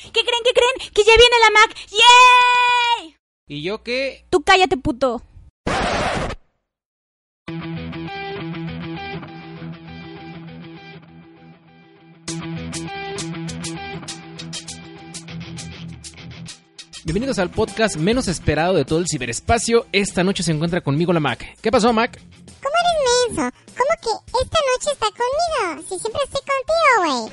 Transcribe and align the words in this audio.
¿Qué 0.00 0.10
creen? 0.12 0.42
¿Qué 0.44 0.52
creen? 0.52 0.92
¡Que 0.94 1.02
ya 1.02 1.12
viene 1.16 1.36
la 1.42 1.50
Mac! 1.50 1.76
¡Yay! 1.90 3.16
¿Y 3.48 3.62
yo 3.62 3.82
qué? 3.82 4.24
Tú 4.30 4.42
cállate, 4.42 4.76
puto. 4.76 5.22
Bienvenidos 17.04 17.38
al 17.38 17.50
podcast 17.50 17.96
menos 17.96 18.28
esperado 18.28 18.74
de 18.74 18.84
todo 18.84 19.00
el 19.00 19.06
ciberespacio. 19.08 19.86
Esta 19.92 20.22
noche 20.22 20.44
se 20.44 20.52
encuentra 20.52 20.80
conmigo 20.80 21.12
la 21.12 21.20
Mac. 21.20 21.56
¿Qué 21.60 21.72
pasó, 21.72 21.92
Mac? 21.92 22.20
¿Cómo 22.62 22.74
eres 22.78 23.36
menso? 23.36 23.56
¿Cómo 23.76 24.22
que 24.22 24.42
esta 24.44 24.58
noche 24.58 24.92
está 24.92 25.06
conmigo? 25.10 25.82
Si 25.88 25.98
siempre 25.98 26.22
estoy 26.22 26.42
contigo, 26.42 27.24
güey. 27.26 27.32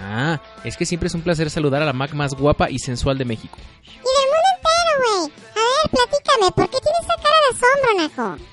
Ah, 0.00 0.40
es 0.64 0.76
que 0.76 0.86
siempre 0.86 1.08
es 1.08 1.14
un 1.14 1.22
placer 1.22 1.50
saludar 1.50 1.82
a 1.82 1.86
la 1.86 1.92
Mac 1.92 2.12
más 2.14 2.34
guapa 2.34 2.70
y 2.70 2.78
sensual 2.78 3.18
de 3.18 3.24
México. 3.24 3.58
Y 3.82 3.88
del 3.88 4.02
mundo 4.30 4.48
entero, 4.56 4.92
güey. 5.04 5.32
A 5.54 5.60
ver, 5.60 5.90
platícame, 5.90 6.52
¿por 6.52 6.70
qué 6.70 6.78
tienes 6.80 7.00
esa 7.02 7.14
cara 7.22 7.36
de 7.44 7.56
asombro, 7.56 8.34
Naco? 8.36 8.44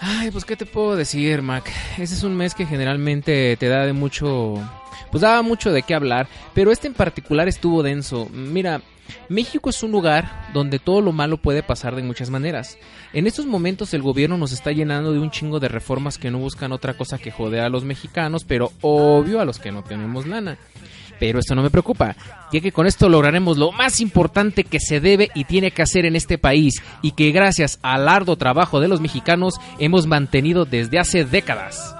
Ay, 0.00 0.30
pues 0.30 0.44
qué 0.44 0.56
te 0.56 0.66
puedo 0.66 0.94
decir, 0.96 1.42
Mac. 1.42 1.70
Ese 1.98 2.14
es 2.14 2.22
un 2.22 2.36
mes 2.36 2.54
que 2.54 2.66
generalmente 2.66 3.56
te 3.56 3.68
da 3.68 3.86
de 3.86 3.92
mucho... 3.92 4.54
Pues 5.16 5.22
daba 5.22 5.40
mucho 5.40 5.72
de 5.72 5.82
qué 5.82 5.94
hablar, 5.94 6.28
pero 6.52 6.70
este 6.70 6.88
en 6.88 6.92
particular 6.92 7.48
estuvo 7.48 7.82
denso. 7.82 8.28
Mira, 8.34 8.82
México 9.30 9.70
es 9.70 9.82
un 9.82 9.90
lugar 9.90 10.50
donde 10.52 10.78
todo 10.78 11.00
lo 11.00 11.10
malo 11.10 11.38
puede 11.38 11.62
pasar 11.62 11.96
de 11.96 12.02
muchas 12.02 12.28
maneras. 12.28 12.76
En 13.14 13.26
estos 13.26 13.46
momentos 13.46 13.94
el 13.94 14.02
gobierno 14.02 14.36
nos 14.36 14.52
está 14.52 14.72
llenando 14.72 15.14
de 15.14 15.18
un 15.18 15.30
chingo 15.30 15.58
de 15.58 15.68
reformas 15.68 16.18
que 16.18 16.30
no 16.30 16.36
buscan 16.36 16.70
otra 16.70 16.92
cosa 16.92 17.16
que 17.16 17.30
joder 17.30 17.62
a 17.62 17.70
los 17.70 17.82
mexicanos, 17.82 18.44
pero 18.44 18.72
obvio 18.82 19.40
a 19.40 19.46
los 19.46 19.58
que 19.58 19.72
no 19.72 19.82
tenemos 19.82 20.26
lana. 20.26 20.58
Pero 21.18 21.38
esto 21.38 21.54
no 21.54 21.62
me 21.62 21.70
preocupa, 21.70 22.14
ya 22.52 22.60
que 22.60 22.70
con 22.70 22.86
esto 22.86 23.08
lograremos 23.08 23.56
lo 23.56 23.72
más 23.72 24.02
importante 24.02 24.64
que 24.64 24.80
se 24.80 25.00
debe 25.00 25.30
y 25.34 25.44
tiene 25.44 25.70
que 25.70 25.80
hacer 25.80 26.04
en 26.04 26.14
este 26.14 26.36
país 26.36 26.82
y 27.00 27.12
que 27.12 27.30
gracias 27.30 27.78
al 27.80 28.06
arduo 28.06 28.36
trabajo 28.36 28.80
de 28.80 28.88
los 28.88 29.00
mexicanos 29.00 29.54
hemos 29.78 30.06
mantenido 30.06 30.66
desde 30.66 30.98
hace 30.98 31.24
décadas. 31.24 31.96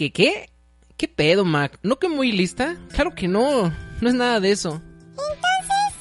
¿Qué 0.00 0.12
qué? 0.12 0.48
¿Qué 0.96 1.08
pedo, 1.08 1.44
Mac? 1.44 1.78
¿No 1.82 1.98
que 1.98 2.08
muy 2.08 2.32
lista? 2.32 2.78
Claro 2.94 3.14
que 3.14 3.28
no, 3.28 3.70
no 4.00 4.08
es 4.08 4.14
nada 4.14 4.40
de 4.40 4.50
eso. 4.50 4.80
Entonces, 5.10 5.94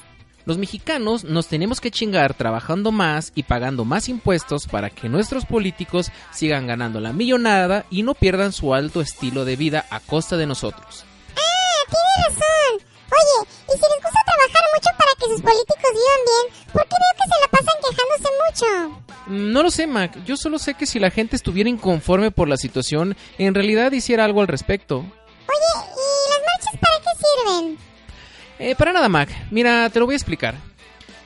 Los 0.45 0.57
mexicanos 0.57 1.25
nos 1.25 1.47
tenemos 1.47 1.81
que 1.81 1.91
chingar 1.91 2.33
trabajando 2.33 2.93
más 2.93 3.33
y 3.35 3.43
pagando 3.43 3.83
más 3.83 4.07
impuestos 4.07 4.67
para 4.67 4.89
que 4.89 5.09
nuestros 5.09 5.45
políticos 5.45 6.13
sigan 6.31 6.65
ganando 6.65 7.01
la 7.01 7.11
millonada 7.11 7.87
y 7.89 8.03
no 8.03 8.13
pierdan 8.13 8.53
su 8.53 8.73
alto 8.73 9.01
estilo 9.01 9.43
de 9.43 9.57
vida 9.57 9.85
a 9.89 9.99
costa 9.99 10.37
de 10.37 10.47
nosotros. 10.47 11.03
ah, 11.35 11.91
tienes 11.91 12.39
razón. 12.39 12.88
Oye, 13.11 13.49
y 13.67 13.71
si 13.71 13.85
les 13.89 14.03
gusta 14.03 14.19
trabajar 14.25 14.63
mucho 14.75 14.89
para 14.97 15.11
que 15.19 15.25
sus 15.33 15.41
políticos 15.41 15.91
vivan 15.91 16.21
bien, 16.25 16.65
¿por 16.73 16.83
qué 16.83 16.95
veo 16.95 17.13
que 17.17 17.29
se 17.29 17.41
la 17.41 17.47
pasan 17.49 17.75
quejándose 17.81 18.29
mucho? 18.45 19.01
Mm, 19.27 19.51
No 19.51 19.63
lo 19.63 19.71
sé, 19.71 19.87
Mac. 19.87 20.17
Yo 20.25 20.37
solo 20.37 20.59
sé 20.59 20.73
que 20.75 20.85
si 20.85 20.99
la 20.99 21.11
gente 21.11 21.35
estuviera 21.35 21.69
inconforme 21.69 22.31
por 22.31 22.47
la 22.47 22.57
situación, 22.57 23.15
en 23.37 23.53
realidad 23.55 23.91
hiciera 23.91 24.25
algo 24.25 24.41
al 24.41 24.47
respecto. 24.47 24.97
Oye, 24.99 25.71
¿y 25.75 26.29
las 26.29 26.41
marchas 26.45 26.79
para 26.79 26.97
qué 26.99 27.09
sirven? 27.65 27.77
Eh, 28.59 28.75
para 28.75 28.93
nada, 28.93 29.09
Mac. 29.09 29.29
Mira, 29.51 29.89
te 29.89 29.99
lo 29.99 30.05
voy 30.05 30.13
a 30.13 30.17
explicar. 30.17 30.55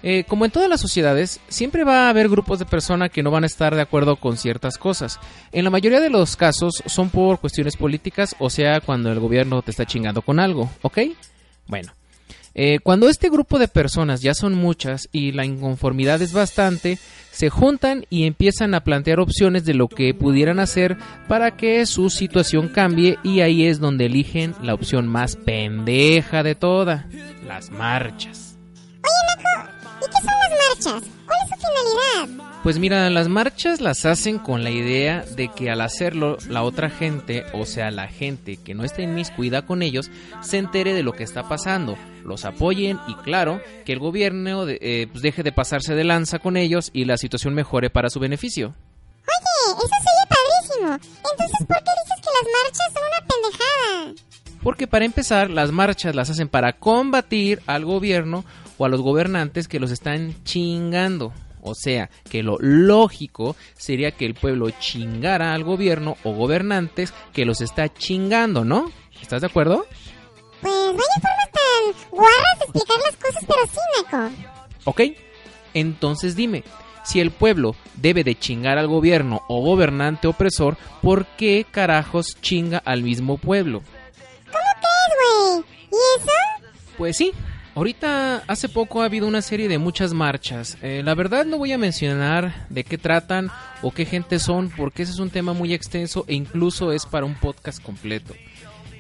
Eh, 0.06 0.26
como 0.28 0.44
en 0.44 0.52
todas 0.52 0.68
las 0.70 0.82
sociedades, 0.82 1.40
siempre 1.48 1.86
va 1.86 2.08
a 2.08 2.10
haber 2.10 2.28
grupos 2.28 2.60
de 2.60 2.66
personas 2.66 3.10
que 3.10 3.24
no 3.24 3.32
van 3.32 3.44
a 3.44 3.48
estar 3.48 3.74
de 3.74 3.82
acuerdo 3.82 4.18
con 4.18 4.36
ciertas 4.36 4.78
cosas. 4.78 5.18
En 5.54 5.64
la 5.64 5.70
mayoría 5.70 6.02
de 6.02 6.10
los 6.10 6.36
casos 6.36 6.84
son 6.86 7.10
por 7.10 7.40
cuestiones 7.40 7.78
políticas, 7.78 8.36
o 8.40 8.50
sea, 8.50 8.82
cuando 8.82 9.12
el 9.14 9.22
gobierno 9.22 9.62
te 9.62 9.72
está 9.72 9.86
chingando 9.86 10.22
con 10.22 10.42
algo, 10.42 10.70
¿ok? 10.82 11.00
Bueno, 11.68 11.94
eh, 12.56 12.80
cuando 12.84 13.10
este 13.10 13.30
grupo 13.30 13.58
de 13.58 13.68
personas 13.68 14.22
ya 14.22 14.34
son 14.34 14.54
muchas 14.54 15.10
y 15.12 15.32
la 15.32 15.46
inconformidad 15.46 16.22
es 16.22 16.34
bastante, 16.34 17.00
se 17.32 17.50
juntan 17.50 18.06
y 18.12 18.26
empiezan 18.26 18.76
a 18.76 18.84
plantear 18.84 19.20
opciones 19.20 19.66
de 19.66 19.74
lo 19.74 19.88
que 19.88 20.14
pudieran 20.14 20.60
hacer 20.60 20.98
para 21.28 21.58
que 21.58 21.86
su 21.88 22.12
situación 22.12 22.68
cambie 22.68 23.18
y 23.24 23.42
ahí 23.42 23.66
es 23.66 23.80
donde 23.80 24.06
eligen 24.06 24.54
la 24.62 24.76
opción 24.76 25.08
más 25.08 25.36
pendeja 25.36 26.44
de 26.44 26.54
toda, 26.54 27.08
las 27.48 27.72
marchas. 27.72 28.53
Marchas? 30.86 31.10
¿Cuál 31.26 31.38
es 31.44 31.50
su 31.50 31.56
finalidad? 31.68 32.44
Pues 32.64 32.80
mira, 32.80 33.10
las 33.10 33.28
marchas 33.28 33.82
las 33.82 34.06
hacen 34.06 34.40
con 34.40 34.64
la 34.64 34.70
idea 34.70 35.26
de 35.36 35.50
que 35.50 35.70
al 35.70 35.82
hacerlo 35.82 36.38
la 36.48 36.64
otra 36.64 36.90
gente, 36.90 37.46
o 37.54 37.66
sea, 37.66 37.92
la 37.92 38.08
gente 38.08 38.58
que 38.58 38.74
no 38.74 38.84
está 38.86 39.02
inmiscuida 39.02 39.64
con 39.64 39.82
ellos, 39.82 40.10
se 40.42 40.58
entere 40.60 40.94
de 40.94 41.04
lo 41.04 41.12
que 41.12 41.24
está 41.24 41.50
pasando, 41.50 41.98
los 42.24 42.46
apoyen 42.46 43.00
y 43.08 43.16
claro, 43.16 43.62
que 43.86 43.92
el 43.92 44.00
gobierno 44.00 44.66
de- 44.66 44.80
eh, 44.82 45.08
pues 45.12 45.22
deje 45.22 45.44
de 45.44 45.52
pasarse 45.52 45.94
de 45.94 46.06
lanza 46.06 46.40
con 46.40 46.56
ellos 46.56 46.90
y 46.94 47.04
la 47.06 47.18
situación 47.18 47.54
mejore 47.54 47.90
para 47.90 48.10
su 48.10 48.20
beneficio. 48.22 48.68
Oye, 49.26 49.78
eso 49.78 49.88
se 49.88 50.10
oye 50.10 50.30
padrísimo. 50.30 50.94
Entonces, 51.32 51.68
¿por 51.68 51.78
qué 51.78 51.92
dices 52.04 52.22
que 52.22 52.30
las 52.32 52.48
marchas 52.64 52.94
son 52.94 53.04
una 53.10 53.28
pendejada? 53.28 54.24
Porque 54.64 54.88
para 54.88 55.04
empezar, 55.04 55.50
las 55.50 55.72
marchas 55.74 56.16
las 56.16 56.30
hacen 56.30 56.48
para 56.48 56.72
combatir 56.74 57.62
al 57.68 57.84
gobierno 57.84 58.46
o 58.84 58.86
a 58.86 58.90
los 58.90 59.02
gobernantes 59.02 59.70
que 59.70 59.80
los 59.80 59.92
están 59.92 60.44
chingando. 60.44 61.32
O 61.62 61.74
sea, 61.74 62.10
que 62.30 62.44
lo 62.44 62.58
lógico 62.60 63.56
sería 63.78 64.12
que 64.12 64.26
el 64.26 64.34
pueblo 64.34 64.70
chingara 64.72 65.54
al 65.54 65.64
gobierno 65.64 66.18
o 66.24 66.34
gobernantes 66.34 67.14
que 67.32 67.46
los 67.46 67.62
está 67.62 67.94
chingando, 67.94 68.66
¿no? 68.66 68.92
¿Estás 69.22 69.40
de 69.42 69.48
acuerdo? 69.48 69.86
Pues 70.62 70.74
vaya 70.74 71.22
formas 71.22 71.52
tan 71.54 72.10
guarras 72.12 72.60
de 72.60 72.66
explicar 72.66 72.98
las 73.06 73.16
cosas, 73.16 73.44
pero 73.48 73.60
sí, 73.72 73.80
Naco. 74.12 74.36
¿Ok? 74.84 75.02
Entonces 75.74 76.36
dime, 76.36 76.66
si 77.06 77.22
el 77.22 77.32
pueblo 77.32 77.78
debe 77.96 78.26
de 78.26 78.36
chingar 78.36 78.78
al 78.78 78.88
gobierno 78.88 79.44
o 79.48 79.62
gobernante 79.62 80.28
opresor, 80.28 80.76
¿por 81.02 81.26
qué 81.26 81.66
carajos 81.72 82.36
chinga 82.42 82.80
al 82.80 83.04
mismo 83.04 83.38
pueblo? 83.38 83.82
¿Cómo 84.52 84.60
crees, 84.82 85.64
güey? 85.64 85.74
¿Y 85.92 86.22
eso? 86.22 86.32
Pues 86.98 87.16
sí. 87.16 87.32
Ahorita 87.76 88.44
hace 88.48 88.70
poco 88.70 89.02
ha 89.02 89.06
habido 89.06 89.26
una 89.26 89.42
serie 89.42 89.68
de 89.68 89.80
muchas 89.80 90.14
marchas. 90.14 90.78
Eh, 90.84 91.02
la 91.04 91.16
verdad 91.16 91.44
no 91.44 91.58
voy 91.58 91.72
a 91.72 91.78
mencionar 91.80 92.68
de 92.70 92.84
qué 92.84 93.00
tratan 93.00 93.50
o 93.82 93.92
qué 93.92 94.06
gente 94.06 94.38
son 94.38 94.70
porque 94.70 95.02
ese 95.02 95.14
es 95.14 95.20
un 95.20 95.32
tema 95.32 95.54
muy 95.54 95.74
extenso 95.74 96.24
e 96.28 96.36
incluso 96.36 96.92
es 96.92 97.08
para 97.08 97.26
un 97.26 97.34
podcast 97.34 97.82
completo. 97.82 98.36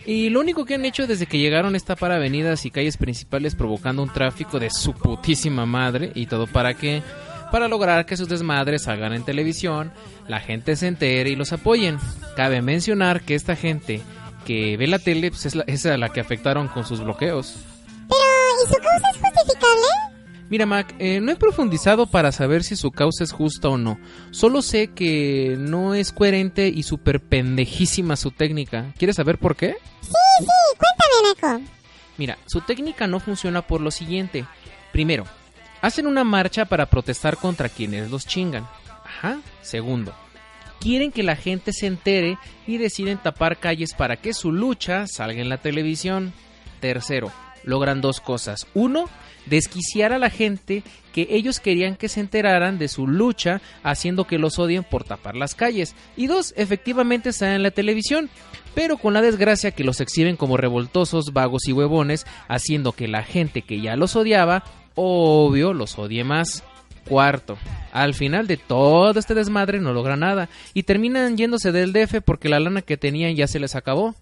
Y 0.07 0.29
lo 0.29 0.39
único 0.39 0.66
que 0.66 0.73
han 0.73 0.85
hecho 0.85 1.06
desde 1.06 1.28
que 1.28 1.38
llegaron 1.38 1.75
es 1.75 1.85
tapar 1.85 2.12
avenidas 2.12 2.66
y 2.66 2.72
calles 2.72 2.97
principales 2.97 3.53
provocando 3.53 4.01
un 4.01 4.12
tráfico 4.12 4.59
de 4.59 4.72
su 4.72 4.94
putísima 4.94 5.67
madre 5.67 6.12
y 6.16 6.25
todo 6.25 6.47
para 6.47 6.73
qué? 6.73 7.03
Para 7.51 7.67
lograr 7.67 8.07
que 8.07 8.17
sus 8.17 8.28
desmadres 8.28 8.83
salgan 8.83 9.13
en 9.13 9.23
televisión, 9.23 9.91
la 10.28 10.39
gente 10.39 10.75
se 10.75 10.88
entere 10.88 11.29
y 11.29 11.35
los 11.35 11.53
apoyen. 11.53 12.00
Cabe 12.35 12.63
mencionar 12.63 13.22
que 13.22 13.35
esta 13.35 13.56
gente 13.56 14.01
que 14.45 14.75
ve 14.78 14.88
la 14.88 14.97
tele 14.97 15.29
pues, 15.29 15.45
es, 15.45 15.56
la, 15.56 15.63
es 15.67 15.85
a 15.85 15.95
la 15.97 16.09
que 16.09 16.19
afectaron 16.19 16.67
con 16.67 16.85
sus 16.85 17.01
bloqueos. 17.01 17.56
¿Y 18.63 18.68
su 18.68 18.79
causa 18.79 19.09
es 19.13 19.22
justificable? 19.22 20.13
Mira, 20.50 20.66
Mac, 20.66 20.94
eh, 21.00 21.19
no 21.19 21.31
he 21.31 21.35
profundizado 21.35 22.06
para 22.06 22.31
saber 22.31 22.63
si 22.63 22.75
su 22.75 22.91
causa 22.91 23.24
es 23.24 23.31
justa 23.31 23.69
o 23.69 23.78
no. 23.78 24.00
Solo 24.31 24.62
sé 24.62 24.90
que 24.90 25.56
no 25.57 25.96
es 25.96 26.12
coherente 26.12 26.68
y 26.68 26.84
súper 26.84 27.22
pendejísima 27.22 28.16
su 28.16 28.31
técnica. 28.31 28.94
¿Quieres 28.97 29.16
saber 29.16 29.40
por 29.40 29.56
qué? 29.56 29.78
Sí, 30.01 30.12
sí, 30.40 30.78
cuéntame, 30.78 31.57
Naco. 31.57 31.69
Mira, 32.18 32.38
su 32.46 32.62
técnica 32.62 33.07
no 33.07 33.19
funciona 33.19 33.63
por 33.63 33.81
lo 33.81 33.90
siguiente. 33.90 34.46
Primero, 34.92 35.25
hacen 35.81 36.06
una 36.06 36.24
marcha 36.24 36.65
para 36.65 36.86
protestar 36.86 37.38
contra 37.38 37.69
quienes 37.69 38.12
los 38.12 38.27
chingan. 38.27 38.68
Ajá. 39.04 39.39
Segundo, 39.62 40.13
quieren 40.80 41.12
que 41.12 41.24
la 41.24 41.36
gente 41.36 41.74
se 41.74 41.88
entere 41.88 42.38
y 42.68 42.77
deciden 42.77 43.18
tapar 43.18 43.57
calles 43.57 43.94
para 43.95 44.18
que 44.18 44.33
su 44.33 44.51
lucha 44.51 45.07
salga 45.07 45.42
en 45.42 45.50
la 45.50 45.57
televisión. 45.57 46.31
Tercero, 46.80 47.31
logran 47.63 48.01
dos 48.01 48.19
cosas. 48.19 48.68
Uno, 48.74 49.10
desquiciar 49.45 50.13
a 50.13 50.19
la 50.19 50.30
gente 50.30 50.83
que 51.13 51.27
ellos 51.30 51.60
querían 51.60 51.95
que 51.95 52.10
se 52.10 52.19
enteraran 52.19 52.80
de 52.80 52.88
su 52.88 53.07
lucha, 53.07 53.62
haciendo 53.83 54.25
que 54.25 54.39
los 54.39 54.57
odien 54.60 54.83
por 54.83 55.04
tapar 55.04 55.36
las 55.36 55.56
calles. 55.56 55.95
Y 56.18 56.27
dos, 56.27 56.54
efectivamente 56.57 57.30
están 57.30 57.62
la 57.63 57.71
televisión, 57.71 58.30
pero 58.74 58.98
con 58.98 59.13
la 59.13 59.21
desgracia 59.21 59.71
que 59.71 59.83
los 59.83 60.01
exhiben 60.01 60.36
como 60.36 60.57
revoltosos, 60.57 61.33
vagos 61.33 61.68
y 61.68 61.74
huevones, 61.74 62.25
haciendo 62.48 62.94
que 62.94 63.07
la 63.07 63.24
gente 63.24 63.62
que 63.62 63.80
ya 63.81 63.95
los 63.95 64.15
odiaba, 64.15 64.63
obvio, 64.95 65.74
los 65.74 65.98
odie 65.98 66.24
más. 66.24 66.63
Cuarto, 67.07 67.57
al 67.92 68.13
final 68.13 68.48
de 68.48 68.56
todo 68.56 69.19
este 69.19 69.33
desmadre 69.33 69.81
no 69.81 69.92
logra 69.92 70.15
nada 70.15 70.48
y 70.74 70.83
terminan 70.83 71.36
yéndose 71.36 71.74
del 71.74 71.92
DF 71.92 72.21
porque 72.24 72.48
la 72.48 72.62
lana 72.62 72.81
que 72.81 72.95
tenían 72.95 73.36
ya 73.36 73.45
se 73.45 73.60
les 73.60 73.75
acabó. 73.75 74.15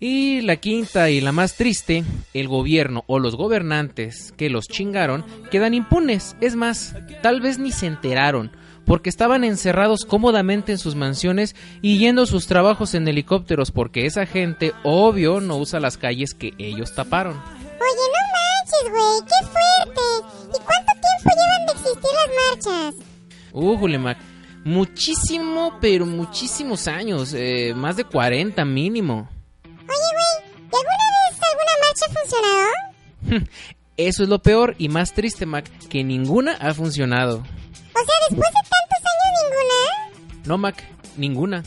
Y 0.00 0.42
la 0.42 0.56
quinta 0.56 1.10
y 1.10 1.20
la 1.20 1.32
más 1.32 1.54
triste, 1.54 2.04
el 2.32 2.46
gobierno 2.46 3.02
o 3.08 3.18
los 3.18 3.34
gobernantes 3.34 4.32
que 4.36 4.48
los 4.48 4.68
chingaron 4.68 5.24
quedan 5.50 5.74
impunes. 5.74 6.36
Es 6.40 6.54
más, 6.54 6.94
tal 7.20 7.40
vez 7.40 7.58
ni 7.58 7.72
se 7.72 7.86
enteraron, 7.86 8.52
porque 8.84 9.10
estaban 9.10 9.42
encerrados 9.42 10.04
cómodamente 10.04 10.70
en 10.70 10.78
sus 10.78 10.94
mansiones 10.94 11.56
y 11.82 11.98
yendo 11.98 12.26
sus 12.26 12.46
trabajos 12.46 12.94
en 12.94 13.08
helicópteros, 13.08 13.72
porque 13.72 14.06
esa 14.06 14.24
gente, 14.24 14.72
obvio, 14.84 15.40
no 15.40 15.56
usa 15.56 15.80
las 15.80 15.98
calles 15.98 16.32
que 16.32 16.54
ellos 16.58 16.94
taparon. 16.94 17.34
Oye, 17.34 18.06
no 18.14 18.22
manches, 18.36 18.90
güey, 18.92 19.20
qué 19.26 19.46
fuerte. 19.48 20.00
¿Y 20.46 20.62
cuánto 20.62 20.92
tiempo 20.92 21.30
llevan 21.34 21.66
de 21.66 21.72
existir 21.72 22.10
las 22.14 22.84
marchas? 22.94 23.06
Uh, 23.52 23.76
Julemac, 23.76 24.18
muchísimo, 24.64 25.76
pero 25.80 26.06
muchísimos 26.06 26.86
años, 26.86 27.34
eh, 27.34 27.74
más 27.74 27.96
de 27.96 28.04
40 28.04 28.64
mínimo. 28.64 29.28
Funcionado? 32.42 33.46
Eso 33.96 34.22
es 34.22 34.28
lo 34.28 34.38
peor 34.38 34.76
y 34.78 34.88
más 34.88 35.12
triste, 35.12 35.44
Mac, 35.44 35.68
que 35.88 36.04
ninguna 36.04 36.52
ha 36.52 36.72
funcionado. 36.72 37.38
O 37.38 37.42
sea, 37.42 38.14
después 38.28 38.48
de 38.48 38.68
tantos 38.70 39.02
años 39.04 39.50
ninguna. 39.50 40.46
No, 40.46 40.58
Mac, 40.58 40.84
ninguna. 41.16 41.64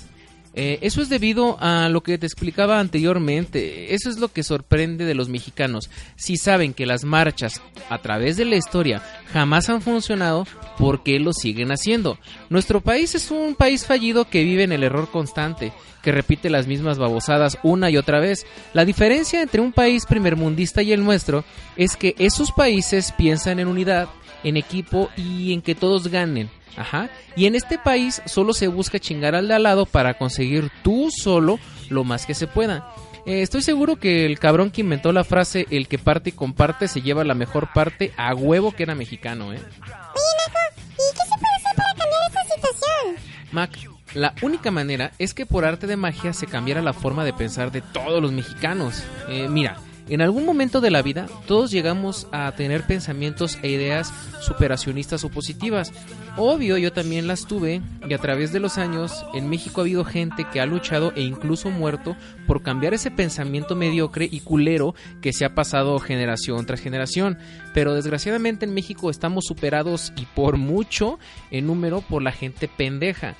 Eh, 0.53 0.79
eso 0.81 1.01
es 1.01 1.07
debido 1.07 1.57
a 1.61 1.87
lo 1.89 2.01
que 2.01 2.17
te 2.17 2.25
explicaba 2.25 2.79
anteriormente. 2.79 3.93
Eso 3.93 4.09
es 4.09 4.19
lo 4.19 4.27
que 4.27 4.43
sorprende 4.43 5.05
de 5.05 5.15
los 5.15 5.29
mexicanos. 5.29 5.89
Si 6.15 6.37
saben 6.37 6.73
que 6.73 6.85
las 6.85 7.03
marchas 7.03 7.61
a 7.89 8.01
través 8.01 8.37
de 8.37 8.45
la 8.45 8.57
historia 8.57 9.01
jamás 9.31 9.69
han 9.69 9.81
funcionado, 9.81 10.45
¿por 10.77 11.03
qué 11.03 11.19
lo 11.19 11.33
siguen 11.33 11.71
haciendo? 11.71 12.17
Nuestro 12.49 12.81
país 12.81 13.15
es 13.15 13.31
un 13.31 13.55
país 13.55 13.85
fallido 13.85 14.29
que 14.29 14.43
vive 14.43 14.63
en 14.63 14.73
el 14.73 14.83
error 14.83 15.09
constante, 15.09 15.71
que 16.01 16.11
repite 16.11 16.49
las 16.49 16.67
mismas 16.67 16.97
babosadas 16.97 17.57
una 17.63 17.89
y 17.89 17.97
otra 17.97 18.19
vez. 18.19 18.45
La 18.73 18.85
diferencia 18.85 19.41
entre 19.41 19.61
un 19.61 19.71
país 19.71 20.05
primermundista 20.05 20.81
y 20.81 20.91
el 20.91 21.03
nuestro 21.03 21.45
es 21.77 21.95
que 21.95 22.15
esos 22.17 22.51
países 22.51 23.13
piensan 23.13 23.59
en 23.59 23.67
unidad, 23.67 24.09
en 24.43 24.57
equipo 24.57 25.09
y 25.15 25.53
en 25.53 25.61
que 25.61 25.75
todos 25.75 26.07
ganen. 26.07 26.49
Ajá. 26.77 27.09
Y 27.35 27.45
en 27.45 27.55
este 27.55 27.77
país 27.77 28.21
solo 28.25 28.53
se 28.53 28.67
busca 28.67 28.99
chingar 28.99 29.35
al 29.35 29.47
de 29.47 29.55
al 29.55 29.63
lado 29.63 29.85
para 29.85 30.17
conseguir 30.17 30.71
tú 30.83 31.09
solo 31.11 31.59
lo 31.89 32.03
más 32.03 32.25
que 32.25 32.33
se 32.33 32.47
pueda. 32.47 32.93
Eh, 33.25 33.41
estoy 33.41 33.61
seguro 33.61 33.97
que 33.97 34.25
el 34.25 34.39
cabrón 34.39 34.71
que 34.71 34.81
inventó 34.81 35.11
la 35.11 35.23
frase 35.23 35.67
el 35.69 35.87
que 35.87 35.99
parte 35.99 36.29
y 36.29 36.33
comparte 36.33 36.87
se 36.87 37.01
lleva 37.01 37.23
la 37.23 37.35
mejor 37.35 37.71
parte 37.73 38.13
a 38.17 38.33
huevo 38.33 38.71
que 38.71 38.83
era 38.83 38.95
mexicano, 38.95 39.53
¿eh? 39.53 39.57
Oye, 39.59 40.81
¿y 40.93 41.15
qué 41.15 41.23
se 41.23 41.39
puede 41.39 41.55
hacer 41.57 41.75
para 41.75 41.93
cambiar 41.93 42.21
esta 42.27 42.55
situación? 42.55 43.15
Mac, 43.51 43.77
la 44.13 44.33
única 44.41 44.71
manera 44.71 45.11
es 45.19 45.33
que 45.33 45.45
por 45.45 45.65
arte 45.65 45.85
de 45.85 45.97
magia 45.97 46.33
se 46.33 46.47
cambiara 46.47 46.81
la 46.81 46.93
forma 46.93 47.23
de 47.23 47.33
pensar 47.33 47.71
de 47.71 47.81
todos 47.81 48.21
los 48.21 48.31
mexicanos. 48.31 49.03
Eh, 49.29 49.47
mira, 49.49 49.77
en 50.09 50.21
algún 50.21 50.45
momento 50.45 50.81
de 50.81 50.91
la 50.91 51.01
vida 51.01 51.27
todos 51.45 51.71
llegamos 51.71 52.27
a 52.31 52.51
tener 52.53 52.85
pensamientos 52.85 53.57
e 53.61 53.69
ideas 53.69 54.13
superacionistas 54.41 55.23
o 55.23 55.29
positivas. 55.29 55.93
Obvio, 56.37 56.77
yo 56.77 56.91
también 56.91 57.27
las 57.27 57.45
tuve 57.45 57.81
y 58.07 58.13
a 58.13 58.17
través 58.17 58.51
de 58.51 58.59
los 58.59 58.77
años 58.77 59.25
en 59.33 59.49
México 59.49 59.81
ha 59.81 59.83
habido 59.83 60.03
gente 60.03 60.45
que 60.51 60.59
ha 60.59 60.65
luchado 60.65 61.13
e 61.15 61.21
incluso 61.21 61.69
muerto 61.69 62.15
por 62.47 62.61
cambiar 62.61 62.93
ese 62.93 63.11
pensamiento 63.11 63.75
mediocre 63.75 64.27
y 64.29 64.41
culero 64.41 64.95
que 65.21 65.33
se 65.33 65.45
ha 65.45 65.55
pasado 65.55 65.99
generación 65.99 66.65
tras 66.65 66.81
generación. 66.81 67.37
Pero 67.73 67.93
desgraciadamente 67.93 68.65
en 68.65 68.73
México 68.73 69.09
estamos 69.09 69.45
superados 69.45 70.13
y 70.15 70.25
por 70.25 70.57
mucho 70.57 71.19
en 71.51 71.67
número 71.67 72.01
por 72.01 72.21
la 72.21 72.31
gente 72.31 72.67
pendeja. 72.67 73.35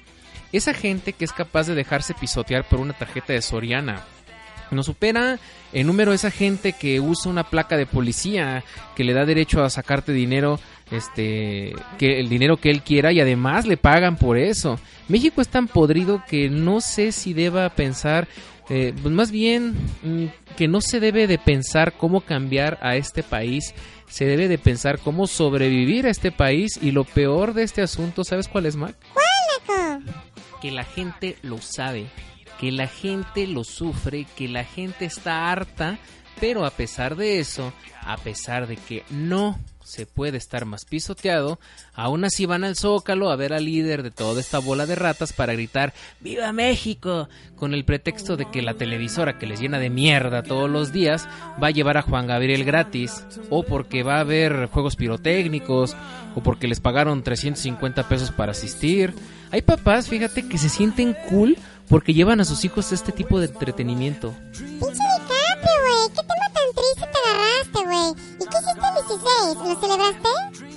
Esa 0.51 0.73
gente 0.73 1.13
que 1.13 1.23
es 1.23 1.31
capaz 1.31 1.67
de 1.67 1.75
dejarse 1.75 2.13
pisotear 2.13 2.67
por 2.67 2.79
una 2.79 2.93
tarjeta 2.93 3.31
de 3.31 3.41
Soriana 3.41 4.03
nos 4.75 4.85
supera 4.85 5.39
en 5.73 5.88
número 5.88 6.13
esa 6.13 6.31
gente 6.31 6.73
que 6.73 7.00
usa 7.00 7.31
una 7.31 7.50
placa 7.50 7.77
de 7.77 7.85
policía 7.85 8.63
que 8.95 9.03
le 9.03 9.13
da 9.13 9.25
derecho 9.25 9.63
a 9.63 9.69
sacarte 9.69 10.12
dinero, 10.13 10.59
este, 10.91 11.73
que 11.97 12.19
el 12.19 12.29
dinero 12.29 12.57
que 12.57 12.69
él 12.69 12.81
quiera 12.81 13.12
y 13.12 13.19
además 13.19 13.65
le 13.65 13.77
pagan 13.77 14.18
por 14.18 14.38
eso. 14.38 14.79
México 15.07 15.41
es 15.41 15.50
tan 15.50 15.68
podrido 15.68 16.23
que 16.27 16.50
no 16.50 16.81
sé 16.81 17.12
si 17.12 17.33
deba 17.33 17.69
pensar, 17.69 18.27
eh, 18.69 18.94
pues 19.01 19.13
más 19.13 19.31
bien 19.31 19.73
mm, 20.03 20.25
que 20.57 20.68
no 20.68 20.81
se 20.81 21.00
debe 21.00 21.27
de 21.27 21.38
pensar 21.38 21.94
cómo 21.94 22.21
cambiar 22.21 22.77
a 22.81 22.95
este 22.95 23.24
país, 23.24 23.74
se 24.07 24.25
debe 24.25 24.47
de 24.47 24.57
pensar 24.57 25.00
cómo 25.00 25.27
sobrevivir 25.27 26.06
a 26.06 26.09
este 26.09 26.31
país 26.31 26.79
y 26.81 26.91
lo 26.91 27.03
peor 27.06 27.53
de 27.53 27.63
este 27.63 27.81
asunto, 27.81 28.24
¿sabes 28.24 28.47
cuál 28.47 28.65
es, 28.65 28.75
Mac? 28.75 28.95
¿Cuál? 29.13 30.03
Que 30.62 30.71
la 30.71 30.83
gente 30.83 31.38
lo 31.41 31.59
sabe 31.59 32.07
que 32.61 32.71
la 32.71 32.85
gente 32.85 33.47
lo 33.47 33.63
sufre, 33.63 34.27
que 34.37 34.47
la 34.47 34.63
gente 34.63 35.05
está 35.05 35.51
harta, 35.51 35.97
pero 36.39 36.63
a 36.63 36.69
pesar 36.69 37.15
de 37.15 37.39
eso, 37.39 37.73
a 38.01 38.17
pesar 38.17 38.67
de 38.67 38.77
que 38.77 39.03
no 39.09 39.59
se 39.83 40.05
puede 40.05 40.37
estar 40.37 40.65
más 40.65 40.85
pisoteado, 40.85 41.59
aún 41.95 42.23
así 42.23 42.45
van 42.45 42.63
al 42.63 42.75
zócalo 42.75 43.31
a 43.31 43.35
ver 43.35 43.51
al 43.51 43.65
líder 43.65 44.03
de 44.03 44.11
toda 44.11 44.39
esta 44.39 44.59
bola 44.59 44.85
de 44.85 44.93
ratas 44.93 45.33
para 45.33 45.53
gritar 45.53 45.91
¡Viva 46.19 46.53
México! 46.53 47.29
con 47.55 47.73
el 47.73 47.83
pretexto 47.83 48.37
de 48.37 48.45
que 48.51 48.61
la 48.61 48.75
televisora 48.75 49.39
que 49.39 49.47
les 49.47 49.59
llena 49.59 49.79
de 49.79 49.89
mierda 49.89 50.43
todos 50.43 50.69
los 50.69 50.93
días 50.93 51.27
va 51.61 51.67
a 51.67 51.71
llevar 51.71 51.97
a 51.97 52.03
Juan 52.03 52.27
Gabriel 52.27 52.63
gratis, 52.63 53.25
o 53.49 53.63
porque 53.63 54.03
va 54.03 54.17
a 54.17 54.21
haber 54.21 54.67
juegos 54.67 54.95
pirotécnicos, 54.95 55.95
o 56.35 56.43
porque 56.43 56.67
les 56.67 56.79
pagaron 56.79 57.23
350 57.23 58.07
pesos 58.07 58.31
para 58.31 58.51
asistir. 58.51 59.15
Hay 59.49 59.63
papás, 59.63 60.07
fíjate, 60.07 60.47
que 60.47 60.59
se 60.59 60.69
sienten 60.69 61.15
cool 61.27 61.57
porque 61.91 62.13
llevan 62.13 62.39
a 62.39 62.45
sus 62.45 62.63
hijos 62.63 62.93
este 62.93 63.11
tipo 63.11 63.38
de 63.41 63.47
entretenimiento. 63.47 64.33
Pinche 64.53 64.63
DiCaprio, 64.79 65.75
güey, 65.83 66.07
¿qué 66.07 66.21
tema 66.23 66.47
tan 66.53 66.69
triste 66.73 67.05
te 67.11 67.19
agarraste, 67.19 67.79
güey? 67.83 68.09
¿Y 68.39 68.45
qué 68.49 68.57
hiciste 68.57 68.88
el 68.88 68.93
16? 68.95 69.67
¿Lo 69.67 69.79
celebraste? 69.81 70.29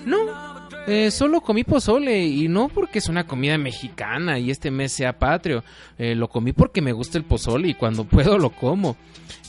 No, 0.05 0.54
eh, 0.87 1.11
solo 1.11 1.41
comí 1.41 1.65
pozole 1.65 2.27
y 2.27 2.47
no 2.49 2.69
porque 2.69 2.99
es 2.99 3.09
una 3.09 3.27
comida 3.27 3.57
mexicana 3.57 4.39
y 4.39 4.51
este 4.51 4.71
mes 4.71 4.93
sea 4.93 5.19
patrio. 5.19 5.65
Eh, 5.99 6.15
lo 6.15 6.29
comí 6.29 6.53
porque 6.53 6.83
me 6.83 6.93
gusta 6.93 7.17
el 7.17 7.25
pozole 7.25 7.69
y 7.69 7.75
cuando 7.75 8.05
puedo 8.09 8.39
lo 8.39 8.51
como. 8.51 8.97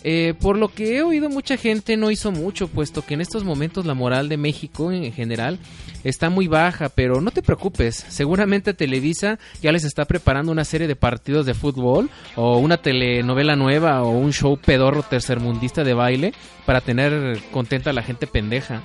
Eh, 0.08 0.36
por 0.40 0.56
lo 0.56 0.68
que 0.68 0.98
he 0.98 1.02
oído 1.02 1.30
mucha 1.30 1.58
gente 1.58 1.98
no 1.98 2.12
hizo 2.12 2.32
mucho, 2.32 2.68
puesto 2.68 3.04
que 3.04 3.16
en 3.16 3.22
estos 3.22 3.44
momentos 3.44 3.88
la 3.88 3.96
moral 3.96 4.30
de 4.30 4.38
México 4.38 4.92
en 4.92 5.12
general 5.12 5.58
está 6.04 6.30
muy 6.30 6.48
baja, 6.48 6.90
pero 6.90 7.22
no 7.22 7.32
te 7.32 7.42
preocupes, 7.42 8.06
seguramente 8.08 8.76
Televisa 8.76 9.40
ya 9.64 9.72
les 9.72 9.84
está 9.84 10.06
preparando 10.06 10.52
una 10.52 10.64
serie 10.64 10.88
de 10.88 10.96
partidos 10.96 11.48
de 11.48 11.56
fútbol 11.56 12.12
o 12.36 12.60
una 12.60 12.78
telenovela 12.78 13.56
nueva 13.56 14.04
o 14.04 14.12
un 14.12 14.32
show 14.32 14.58
pedorro 14.58 15.02
tercermundista 15.02 15.84
de 15.84 15.96
baile 15.96 16.34
para 16.68 16.82
tener 16.82 17.40
contenta 17.52 17.90
a 17.90 17.94
la 17.94 18.04
gente 18.04 18.28
pendeja. 18.28 18.84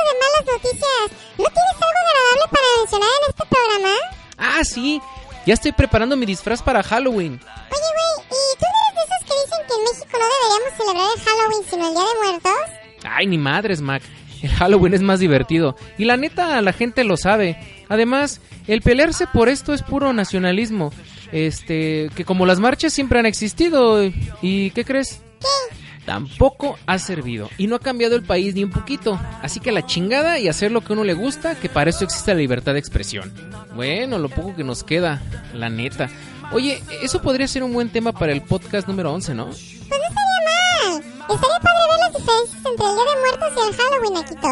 De 0.00 0.14
malas 0.22 0.44
noticias, 0.54 1.04
¿no 1.38 1.44
tienes 1.44 1.76
algo 1.76 1.98
agradable 2.04 2.44
para 2.50 2.66
mencionar 2.78 3.08
en 3.18 3.30
este 3.30 3.44
programa? 3.54 3.94
Ah, 4.38 4.64
sí, 4.64 5.00
ya 5.46 5.54
estoy 5.54 5.72
preparando 5.72 6.16
mi 6.16 6.26
disfraz 6.26 6.62
para 6.62 6.82
Halloween. 6.82 7.34
Oye, 7.34 7.90
güey, 7.96 8.26
¿y 8.28 8.58
tú 8.58 8.64
eres 8.70 8.94
de 8.96 9.02
esos 9.06 9.22
que 9.26 9.34
dicen 9.42 9.60
que 9.66 9.74
en 9.74 9.84
México 9.84 10.18
no 10.18 10.26
deberíamos 10.34 10.72
celebrar 10.76 11.08
el 11.14 11.22
Halloween 11.22 11.62
sino 11.68 11.88
el 11.88 11.94
Día 11.94 12.04
de 12.04 12.30
Muertos? 12.30 12.82
Ay, 13.04 13.26
ni 13.26 13.38
madres, 13.38 13.80
Mac. 13.80 14.02
El 14.42 14.50
Halloween 14.50 14.94
es 14.94 15.02
más 15.02 15.20
divertido. 15.20 15.76
Y 15.98 16.04
la 16.04 16.16
neta, 16.16 16.60
la 16.62 16.72
gente 16.72 17.04
lo 17.04 17.16
sabe. 17.16 17.56
Además, 17.88 18.40
el 18.66 18.82
pelearse 18.82 19.26
por 19.26 19.48
esto 19.48 19.72
es 19.72 19.82
puro 19.82 20.12
nacionalismo. 20.12 20.92
Este, 21.30 22.10
que 22.14 22.24
como 22.24 22.44
las 22.44 22.58
marchas 22.58 22.92
siempre 22.92 23.20
han 23.20 23.26
existido. 23.26 24.02
¿Y 24.42 24.70
qué 24.72 24.84
crees? 24.84 25.22
Tampoco 26.06 26.78
ha 26.86 26.98
servido. 26.98 27.48
Y 27.58 27.66
no 27.66 27.76
ha 27.76 27.80
cambiado 27.80 28.16
el 28.16 28.22
país 28.22 28.54
ni 28.54 28.64
un 28.64 28.70
poquito. 28.70 29.20
Así 29.40 29.60
que 29.60 29.72
la 29.72 29.86
chingada 29.86 30.38
y 30.38 30.48
hacer 30.48 30.72
lo 30.72 30.80
que 30.80 30.92
a 30.92 30.94
uno 30.94 31.04
le 31.04 31.14
gusta, 31.14 31.54
que 31.54 31.68
para 31.68 31.90
eso 31.90 32.04
existe 32.04 32.32
la 32.32 32.40
libertad 32.40 32.72
de 32.72 32.80
expresión. 32.80 33.32
Bueno, 33.74 34.18
lo 34.18 34.28
poco 34.28 34.56
que 34.56 34.64
nos 34.64 34.82
queda, 34.82 35.22
la 35.54 35.68
neta. 35.68 36.08
Oye, 36.52 36.82
eso 37.02 37.22
podría 37.22 37.46
ser 37.48 37.62
un 37.62 37.72
buen 37.72 37.88
tema 37.88 38.12
para 38.12 38.32
el 38.32 38.42
podcast 38.42 38.88
número 38.88 39.12
11, 39.12 39.34
¿no? 39.34 39.46
Pues 39.46 39.60
no 39.90 39.96
estaría 40.08 40.40
mal. 40.44 41.04
Estaría 41.30 41.60
padre 41.60 41.82
ver 41.90 41.98
las 42.00 42.12
diferencias 42.12 42.66
entre 42.66 42.86
el 42.86 42.94
Día 42.94 43.04
de 43.04 43.20
Muertos 43.20 43.52
y 43.56 43.60
el 43.68 43.76
Halloween, 43.76 44.16
Aquito. 44.18 44.48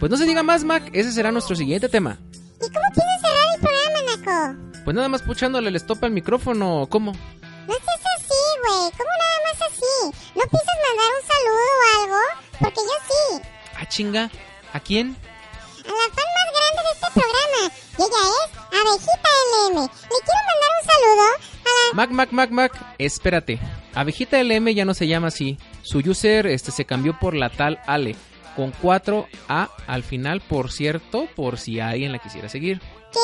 Pues 0.00 0.10
no 0.10 0.16
se 0.16 0.24
diga 0.24 0.42
más, 0.42 0.64
Mac. 0.64 0.90
Ese 0.92 1.12
será 1.12 1.30
nuestro 1.30 1.54
siguiente 1.54 1.88
tema. 1.88 2.18
¿Y 2.56 2.72
cómo 2.72 2.86
piensas 2.94 3.20
cerrar 3.20 3.54
el 3.54 3.60
programa, 3.60 4.52
Naco? 4.56 4.82
Pues 4.84 4.96
nada 4.96 5.08
más 5.08 5.22
puchándole 5.22 5.68
el 5.68 5.76
stop 5.76 6.02
al 6.04 6.10
micrófono, 6.10 6.86
¿cómo? 6.90 7.12
No 7.12 7.74
seas 7.74 8.00
así, 8.16 8.34
güey. 8.66 8.90
¿Cómo 8.90 9.10
así? 9.18 9.23
¿No 10.06 10.42
piensas 10.50 10.76
mandar 10.86 11.10
un 11.18 11.24
saludo 11.32 11.64
o 11.74 12.02
algo? 12.02 12.20
Porque 12.60 12.80
yo 12.80 12.96
sí. 13.08 13.48
Ah, 13.76 13.86
chinga. 13.88 14.30
¿A 14.72 14.80
quién? 14.80 15.16
A 15.84 15.88
la 15.88 16.08
fan 16.14 16.30
más 16.36 16.48
grande 16.56 16.82
de 16.82 16.92
este 16.94 17.08
programa. 17.12 17.74
Y 17.98 18.02
ella 18.02 18.22
es 18.40 18.50
Abejita 18.80 19.30
LM. 19.52 19.76
Le 19.82 20.18
quiero 20.24 20.42
mandar 20.50 20.70
un 20.80 20.84
saludo 20.90 21.22
a 21.22 21.68
la... 21.68 21.94
Mac, 21.94 22.10
Mac, 22.10 22.32
Mac, 22.32 22.50
Mac. 22.50 22.94
Espérate. 22.98 23.60
Abejita 23.94 24.42
LM 24.42 24.74
ya 24.74 24.84
no 24.84 24.94
se 24.94 25.06
llama 25.06 25.28
así. 25.28 25.58
Su 25.82 25.98
user 25.98 26.46
este, 26.46 26.70
se 26.72 26.84
cambió 26.84 27.18
por 27.18 27.34
la 27.34 27.50
tal 27.50 27.80
Ale. 27.86 28.16
Con 28.56 28.72
4A 28.72 29.68
al 29.86 30.02
final, 30.04 30.40
por 30.40 30.70
cierto, 30.70 31.28
por 31.34 31.58
si 31.58 31.80
alguien 31.80 32.12
la 32.12 32.18
quisiera 32.18 32.48
seguir. 32.48 32.80
¿Qué? 33.12 33.20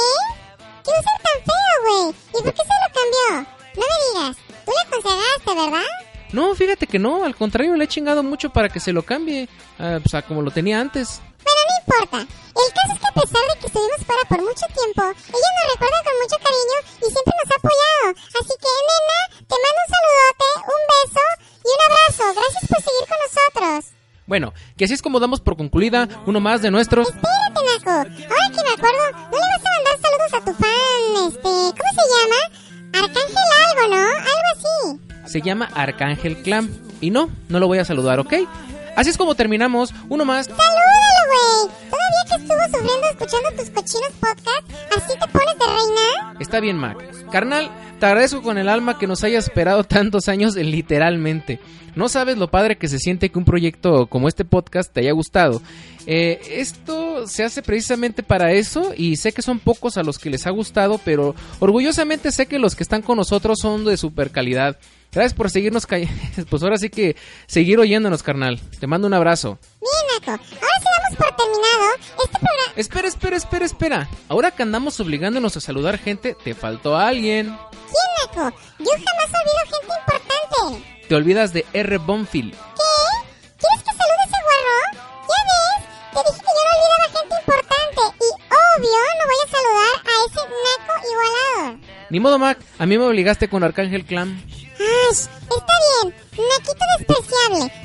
¿Qué 0.85 0.91
user 0.91 1.23
tan 1.23 1.45
feo, 1.45 2.05
güey? 2.05 2.15
¿Y 2.39 2.43
por 2.43 2.55
qué 2.55 2.63
se 2.63 2.75
lo 2.83 2.89
cambió? 2.95 3.51
No 3.77 3.83
me 3.83 4.21
digas, 4.21 4.37
tú 4.65 4.73
le 4.73 4.89
aconsejaste, 4.89 5.55
¿verdad? 5.55 6.10
No, 6.33 6.55
fíjate 6.55 6.87
que 6.87 6.99
no, 6.99 7.25
al 7.25 7.35
contrario, 7.35 7.77
le 7.77 7.85
he 7.85 7.89
chingado 7.89 8.23
mucho 8.23 8.51
para 8.51 8.69
que 8.69 8.81
se 8.81 8.93
lo 8.93 9.03
cambie, 9.03 9.49
ah, 9.79 9.99
pues 10.03 10.15
a 10.15 10.23
como 10.23 10.43
lo 10.43 10.51
tenía 10.51 10.81
antes. 10.81 11.21
Bueno, 11.43 11.61
no 11.69 11.75
importa. 11.81 12.19
El 12.21 12.73
caso 12.75 12.93
es 12.95 13.01
que 13.01 13.09
a 13.09 13.15
pesar 13.15 13.43
de 13.49 13.61
que 13.61 13.67
estuvimos 13.67 14.01
fuera 14.07 14.23
por 14.29 14.39
mucho 14.43 14.67
tiempo, 14.75 15.03
ella 15.03 15.51
nos 15.57 15.67
recuerda 15.73 15.99
con 16.05 16.15
mucho 16.23 16.37
cariño 16.39 16.79
y 17.01 17.07
siempre 17.11 17.35
nos 17.41 17.51
ha 17.51 17.57
apoyado. 17.59 18.09
Así 18.41 18.55
que, 18.61 18.71
nena, 18.89 19.19
te 19.49 19.57
mando 19.59 19.81
un 19.81 19.91
saludote, 19.97 20.49
un 20.71 20.83
beso 20.91 21.27
y 21.65 21.71
un 21.75 21.81
abrazo. 21.89 22.25
Gracias 22.39 22.65
por 22.69 22.81
seguir 22.85 23.05
con 23.09 23.19
nosotros. 23.25 24.01
Bueno, 24.27 24.55
que 24.77 24.85
así 24.85 24.95
es 24.95 25.03
como 25.03 25.19
damos 25.19 25.41
por 25.41 25.57
concluida 25.57 26.09
uno 26.27 26.39
más 26.39 26.63
de 26.63 26.71
nuestros... 26.71 27.09
Espérate, 27.09 27.61
Naco. 27.67 27.91
Ahora 27.91 28.49
que 28.55 28.60
Se 35.31 35.41
llama 35.41 35.69
Arcángel 35.75 36.43
Clam. 36.43 36.69
Y 37.01 37.11
no, 37.11 37.31
no 37.49 37.61
lo 37.61 37.69
voy 37.69 37.79
a 37.79 37.85
saludar, 37.85 38.19
¿ok? 38.19 38.35
Así 38.97 39.11
es 39.11 39.17
como 39.17 39.37
terminamos 39.37 39.95
uno 40.09 40.25
más. 40.25 40.47
¡Salúdalo, 40.47 40.67
güey! 41.29 41.77
Todavía 41.89 42.25
que 42.29 42.35
estuvo 42.43 42.79
sufriendo 42.79 43.09
escuchando 43.09 43.51
tus 43.53 43.71
cochinos 43.71 44.11
podcasts, 44.19 44.75
¿así 45.11 45.19
te 45.19 45.29
pones 45.29 45.59
de 45.59 45.67
reina? 45.67 46.37
Está 46.41 46.61
bien, 46.61 46.77
Mac. 46.77 46.99
Carnal, 47.31 47.71
te 47.99 48.07
agradezco 48.07 48.43
con 48.43 48.59
el 48.59 48.69
alma 48.69 48.99
que 48.99 49.07
nos 49.07 49.25
hayas 49.25 49.45
esperado 49.45 49.85
tantos 49.85 50.29
años 50.29 50.57
literalmente. 50.57 51.61
No 51.97 52.09
sabes 52.09 52.39
lo 52.39 52.51
padre 52.51 52.79
que 52.79 52.89
se 52.89 52.99
siente 52.99 53.31
que 53.31 53.39
un 53.39 53.45
proyecto 53.45 54.07
como 54.07 54.29
este 54.29 54.45
podcast 54.45 54.93
te 54.93 55.01
haya 55.01 55.13
gustado. 55.13 55.61
Eh, 56.07 56.41
esto 56.49 57.27
se 57.27 57.45
hace 57.45 57.63
precisamente 57.63 58.23
para 58.23 58.53
eso 58.53 58.95
y 58.97 59.17
sé 59.17 59.33
que 59.33 59.43
son 59.43 59.59
pocos 59.59 59.97
a 59.97 60.03
los 60.03 60.19
que 60.19 60.31
les 60.31 60.47
ha 60.47 60.51
gustado, 60.51 61.01
pero 61.05 61.35
orgullosamente 61.59 62.33
sé 62.33 62.47
que 62.47 62.59
los 62.59 62.77
que 62.77 62.85
están 62.85 63.03
con 63.03 63.17
nosotros 63.17 63.59
son 63.61 63.85
de 63.85 63.97
super 63.97 64.31
calidad. 64.31 64.79
Gracias 65.13 65.35
por 65.35 65.51
seguirnos, 65.51 65.87
pues 66.51 66.63
ahora 66.63 66.79
sí 66.79 66.89
que 66.89 67.17
seguir 67.47 67.79
oyéndonos, 67.81 68.23
carnal. 68.23 68.61
Te 68.79 68.87
mando 68.87 69.09
un 69.09 69.15
abrazo. 69.15 69.59
Bien, 69.81 70.21
Naco. 70.21 70.31
Ahora 70.31 70.79
sí 70.79 70.85
damos 70.85 71.19
por 71.19 71.37
terminado 71.37 71.85
este 72.25 72.39
programa. 72.39 72.73
Espera, 72.77 73.09
espera, 73.09 73.37
espera, 73.37 73.65
espera. 73.65 74.09
Ahora 74.29 74.53
que 74.53 74.63
andamos 74.63 74.95
obligándonos 75.01 75.57
a 75.57 75.61
saludar 75.61 75.99
gente, 75.99 76.35
te 76.35 76.55
faltó 76.55 76.97
alguien. 76.97 77.47
¿Quién, 77.71 78.45
Naco? 78.45 78.57
Yo 78.79 78.91
jamás 78.91 79.31
olvido 79.41 79.63
gente 79.65 79.95
importante. 80.01 81.07
Te 81.09 81.15
olvidas 81.15 81.53
de 81.53 81.67
R. 81.73 81.99
Bonfield. 81.99 82.53
¿Qué? 82.53 82.59
¿Quieres 83.59 83.83
que 83.83 83.91
salude 83.91 84.21
a 84.21 84.25
ese 84.25 84.37
guarro? 84.43 84.79
Ya 85.31 85.41
ves, 85.51 85.81
te 86.13 86.21
dije 86.31 86.41
que 86.41 86.53
yo 86.57 86.63
no 86.65 86.73
olvidaba 86.77 87.07
gente 87.19 87.35
importante 87.41 88.03
y 88.21 88.29
obvio 88.51 89.01
no 89.19 89.25
voy 89.27 89.41
a 89.45 89.49
saludar 89.51 89.95
a 90.07 90.15
ese 90.27 90.43
naco 90.65 90.93
igualado. 91.11 91.81
Ni 92.11 92.21
modo, 92.21 92.39
Mac. 92.39 92.59
A 92.79 92.87
mí 92.87 92.99
me 92.99 93.05
obligaste 93.05 93.49
con 93.49 93.65
Arcángel 93.65 94.05
Clam. 94.05 94.41
Ay, 94.79 95.11
está 95.11 95.75
bien, 96.03 96.15
naquito 96.37 96.85
despreciable. 96.99 97.80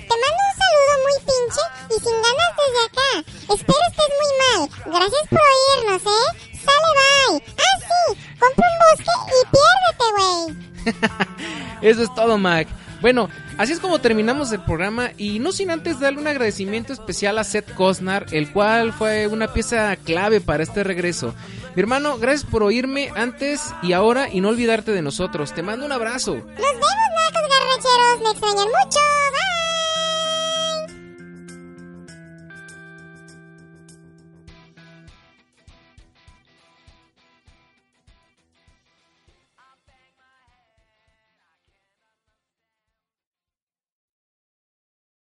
Eso 11.85 12.01
es 12.01 12.13
todo, 12.15 12.39
Mac. 12.39 12.67
Bueno, 12.99 13.29
así 13.59 13.73
es 13.73 13.79
como 13.79 13.99
terminamos 13.99 14.51
el 14.51 14.59
programa 14.61 15.11
y 15.17 15.37
no 15.37 15.51
sin 15.51 15.69
antes 15.69 15.99
darle 15.99 16.19
un 16.19 16.25
agradecimiento 16.25 16.93
especial 16.93 17.37
a 17.37 17.43
Seth 17.43 17.71
Cosnar, 17.75 18.25
el 18.31 18.51
cual 18.51 18.91
fue 18.91 19.27
una 19.27 19.53
pieza 19.53 19.95
clave 19.97 20.41
para 20.41 20.63
este 20.63 20.83
regreso. 20.83 21.35
Mi 21.75 21.81
hermano, 21.81 22.17
gracias 22.17 22.49
por 22.49 22.63
oírme 22.63 23.11
antes 23.15 23.61
y 23.83 23.93
ahora 23.93 24.29
y 24.29 24.41
no 24.41 24.49
olvidarte 24.49 24.93
de 24.93 25.03
nosotros. 25.03 25.53
Te 25.53 25.61
mando 25.61 25.85
un 25.85 25.91
abrazo. 25.91 26.33
Nos 26.33 26.45
vemos, 26.45 26.81
nacos 27.15 27.49
garracheros. 27.51 28.23
Me 28.23 28.29
extrañan 28.31 28.67
mucho. 28.67 28.99